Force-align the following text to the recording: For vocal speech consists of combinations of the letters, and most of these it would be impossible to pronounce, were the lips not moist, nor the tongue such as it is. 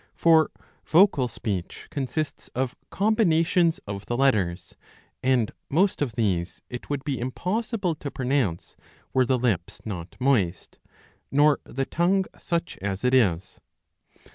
For 0.15 0.49
vocal 0.83 1.27
speech 1.27 1.87
consists 1.91 2.47
of 2.55 2.73
combinations 2.89 3.77
of 3.85 4.07
the 4.07 4.17
letters, 4.17 4.75
and 5.21 5.51
most 5.69 6.01
of 6.01 6.13
these 6.15 6.59
it 6.71 6.89
would 6.89 7.03
be 7.03 7.19
impossible 7.19 7.93
to 7.93 8.09
pronounce, 8.09 8.75
were 9.13 9.25
the 9.25 9.37
lips 9.37 9.81
not 9.85 10.15
moist, 10.19 10.79
nor 11.29 11.59
the 11.65 11.85
tongue 11.85 12.25
such 12.35 12.77
as 12.81 13.03
it 13.03 13.13
is. 13.13 13.59